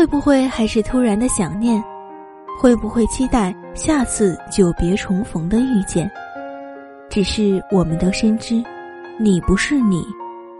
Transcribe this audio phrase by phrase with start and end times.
[0.00, 1.84] 会不会还是突然的想念？
[2.58, 6.10] 会不会期待下次久别重逢的遇见？
[7.10, 8.64] 只是我们都深知，
[9.18, 10.02] 你不是你，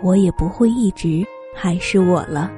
[0.02, 1.24] 我也不会一直
[1.56, 2.50] 还是我了。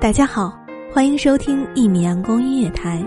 [0.00, 0.56] 大家好，
[0.92, 3.02] 欢迎收听一米阳光音乐台，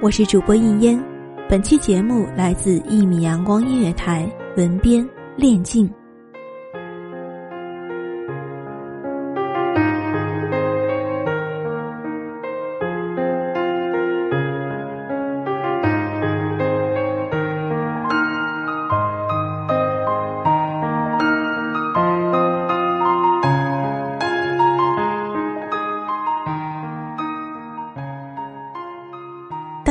[0.00, 0.98] 我是主播应烟。
[1.46, 5.92] 本期节目来自一米阳光音乐台，文编练静。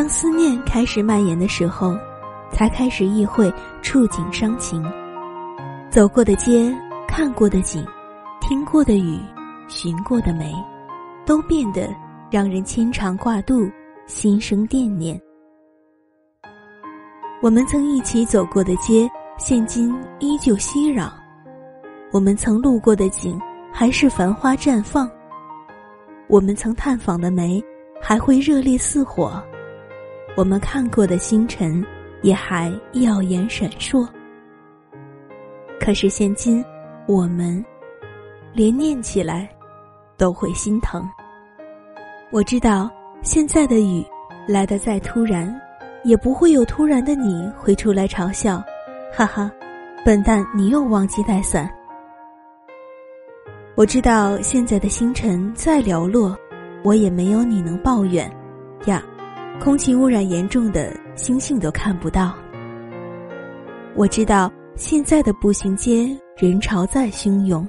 [0.05, 1.97] 当思念开始蔓延的时候，
[2.51, 4.85] 才开始意会触景伤情。
[5.89, 6.71] 走过的街，
[7.07, 7.83] 看过的景，
[8.39, 9.19] 听过的雨，
[9.67, 10.53] 寻过的梅，
[11.25, 11.89] 都变得
[12.29, 13.67] 让人牵肠挂肚，
[14.05, 15.19] 心生惦念。
[17.41, 19.09] 我们曾一起走过的街，
[19.39, 21.09] 现今依旧熙攘；
[22.11, 23.41] 我们曾路过的景，
[23.73, 25.09] 还是繁花绽放；
[26.27, 27.59] 我们曾探访的梅，
[27.99, 29.43] 还会热烈似火。
[30.35, 31.83] 我们看过的星辰，
[32.21, 34.05] 也还耀眼闪烁。
[35.79, 36.63] 可是现今，
[37.07, 37.63] 我们
[38.53, 39.49] 连念起来
[40.17, 41.07] 都会心疼。
[42.31, 42.91] 我知道，
[43.21, 44.05] 现在的雨
[44.45, 45.53] 来得再突然，
[46.03, 48.61] 也不会有突然的你会出来嘲笑，
[49.13, 49.49] 哈哈，
[50.03, 51.69] 笨蛋，你又忘记带伞。
[53.75, 56.37] 我知道，现在的星辰再寥落，
[56.83, 58.29] 我也没有你能抱怨
[58.85, 59.01] 呀。
[59.59, 62.35] 空气污染严重的星星都看不到。
[63.95, 67.67] 我知道现在的步行街人潮再汹涌，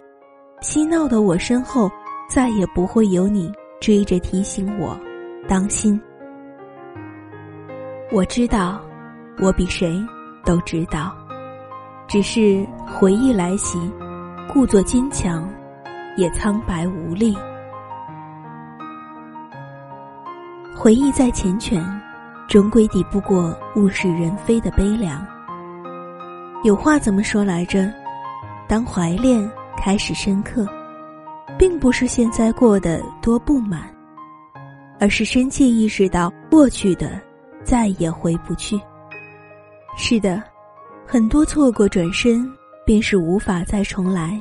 [0.61, 1.91] 嬉闹的我身后
[2.29, 4.99] 再也不会有你追着提醒我
[5.49, 6.01] 当心。
[8.13, 8.81] 我知道，
[9.41, 9.97] 我比谁
[10.45, 11.15] 都知道，
[12.09, 13.79] 只是回忆来袭，
[14.53, 15.49] 故作坚强，
[16.17, 17.37] 也苍白无力。
[20.87, 21.85] 回忆再缱绻，
[22.47, 25.27] 终归抵不过物是人非的悲凉。
[26.63, 27.93] 有话怎么说来着？
[28.69, 30.65] 当怀恋开始深刻，
[31.59, 33.93] 并不是现在过得多不满，
[35.01, 37.21] 而是深切意识到过去的
[37.65, 38.81] 再也回不去。
[39.97, 40.41] 是的，
[41.05, 42.49] 很多错过转身
[42.85, 44.41] 便是无法再重来。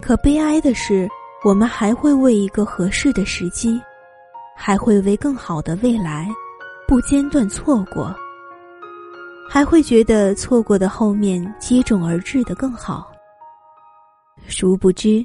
[0.00, 1.06] 可悲哀的是，
[1.44, 3.78] 我们还会为一个合适的时机。
[4.58, 6.28] 还会为更好的未来，
[6.88, 8.12] 不间断错过。
[9.48, 13.12] 还会觉得错过的后面接踵而至的更好。
[14.48, 15.24] 殊不知，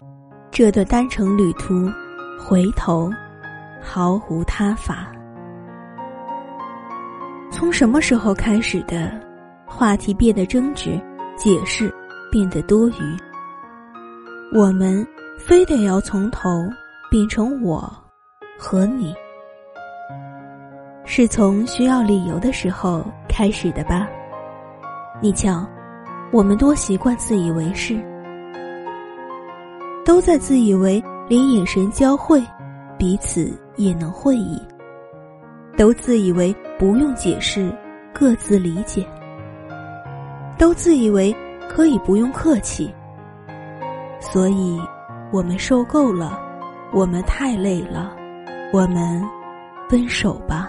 [0.52, 1.90] 这段单程旅途，
[2.38, 3.09] 回头，
[3.81, 5.12] 毫无他法。
[7.50, 9.11] 从什么时候开始的，
[9.66, 11.02] 话题变得争执，
[11.35, 11.91] 解释
[12.32, 13.17] 变得多余。
[14.53, 15.05] 我们
[15.40, 16.50] 非得要从头
[17.09, 17.91] 变成我。
[18.64, 19.11] 和你，
[21.13, 24.08] 是从需要理由的时候开始的吧？
[25.19, 25.67] 你瞧，
[26.31, 28.02] 我们多习惯自以为是，
[30.05, 32.41] 都在自以为连眼神交汇，
[32.97, 34.58] 彼此也能会意，
[35.75, 37.69] 都自以为不用解释，
[38.14, 39.05] 各自理解，
[40.57, 41.35] 都自以为
[41.67, 42.90] 可以不用客气，
[44.22, 44.81] 所以，
[45.29, 46.40] 我们受够了，
[46.93, 48.16] 我们太累了。
[48.72, 49.22] 我们
[49.90, 50.60] 分手吧。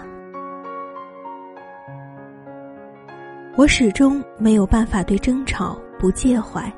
[3.55, 6.73] 我始终没有办法对争吵不介怀，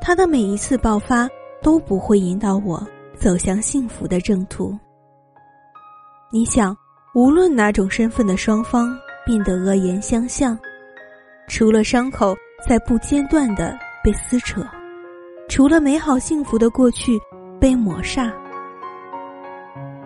[0.00, 1.28] 他的每一次爆发
[1.62, 2.82] 都不会引导我
[3.14, 4.74] 走向幸福的正途。
[6.32, 6.74] 你想，
[7.14, 10.58] 无论哪种身份的双方变得恶言相向，
[11.48, 12.34] 除了伤口
[12.66, 14.66] 在不间断的被撕扯，
[15.50, 17.20] 除了美好幸福的过去
[17.60, 18.32] 被抹煞，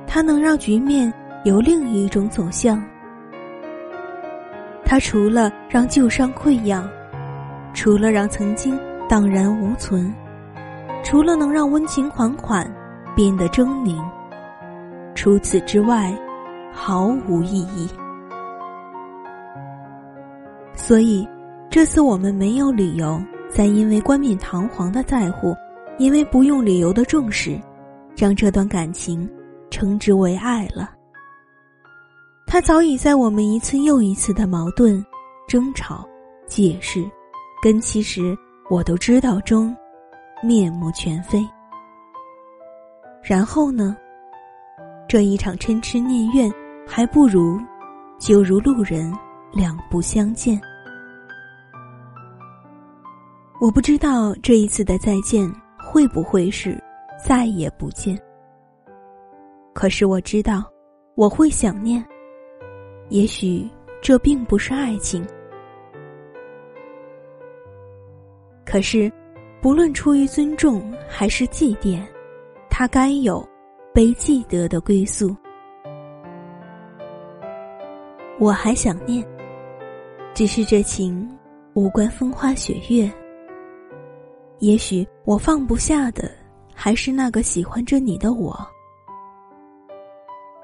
[0.09, 1.13] 它能让局面
[1.45, 2.85] 由另一种走向。
[4.93, 6.87] 他除了让旧伤溃疡，
[7.73, 8.79] 除了让曾经
[9.09, 10.15] 荡然无存，
[11.03, 12.71] 除了能让温情款款
[13.17, 13.99] 变得狰狞，
[15.15, 16.15] 除此之外，
[16.71, 17.89] 毫无意义。
[20.75, 21.27] 所以，
[21.71, 23.19] 这次我们没有理由
[23.49, 25.57] 再因为冠冕堂皇的在乎，
[25.97, 27.59] 因为不用理由的重视，
[28.15, 29.27] 让这段感情
[29.71, 30.91] 称之为爱了。
[32.53, 35.03] 他早已在我们一次又一次的矛盾、
[35.49, 36.07] 争吵、
[36.47, 37.03] 解释、
[37.63, 38.37] 跟其实
[38.69, 39.75] 我都知道中，
[40.43, 41.43] 面目全非。
[43.23, 43.97] 然后呢？
[45.09, 46.53] 这一场嗔痴念怨，
[46.87, 47.59] 还不如
[48.19, 49.11] 就如路人
[49.51, 50.61] 两不相见。
[53.63, 56.79] 我不知道这一次的再见会不会是
[57.25, 58.15] 再也不见。
[59.73, 60.71] 可是我知道，
[61.15, 62.05] 我会想念。
[63.13, 63.69] 也许
[64.01, 65.23] 这并不是爱情，
[68.65, 69.13] 可是，
[69.61, 72.03] 不论出于尊重还是祭奠，
[72.71, 73.47] 他该有
[73.93, 75.37] 被记得的归宿。
[78.39, 79.23] 我还想念，
[80.33, 81.29] 只是这情
[81.75, 83.13] 无关风花雪月。
[84.61, 86.31] 也许我放不下的
[86.75, 88.59] 还是那个喜欢着你的我，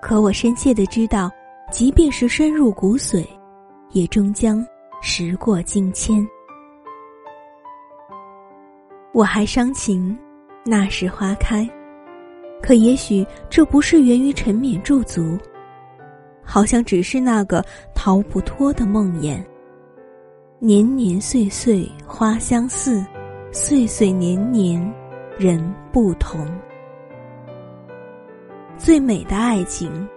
[0.00, 1.30] 可我深切的知道。
[1.70, 3.26] 即便是深入骨髓，
[3.90, 4.66] 也终将
[5.02, 6.26] 时过境迁。
[9.12, 10.16] 我还伤情，
[10.64, 11.68] 那时花开，
[12.62, 15.36] 可也许这不是源于沉湎驻足，
[16.42, 19.38] 好像只是那个逃不脱的梦魇。
[20.60, 23.04] 年年岁岁花相似，
[23.52, 24.94] 岁岁年年
[25.38, 26.46] 人不同。
[28.78, 30.08] 最美的爱情。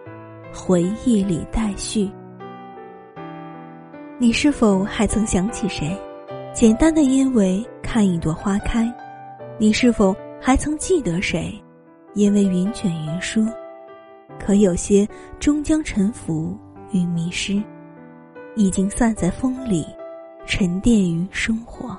[0.54, 2.12] 回忆里待续，
[4.20, 5.98] 你是否还曾想起谁？
[6.54, 8.86] 简单的因为看一朵花开，
[9.58, 11.54] 你是否还曾记得谁？
[12.14, 13.46] 因为云卷云舒，
[14.38, 15.08] 可有些
[15.40, 16.58] 终将沉浮
[16.92, 17.64] 与迷失，
[18.58, 19.88] 已经散在风里，
[20.46, 21.98] 沉淀于生活。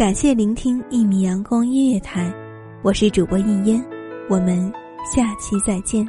[0.00, 2.32] 感谢聆听一米阳光音乐台，
[2.82, 3.78] 我是主播一烟，
[4.30, 4.72] 我们
[5.04, 6.08] 下期再见。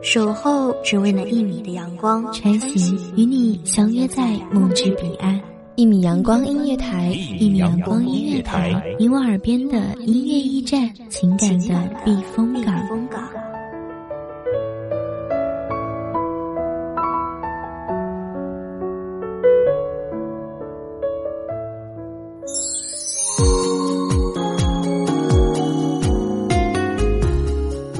[0.00, 5.38] 守候只为那一米的阳光，晨行与你相约在梦之彼岸。
[5.74, 12.74] 一米阳光音乐台，一米阳光音乐台，你我耳边的音乐驿站，情感的避风港。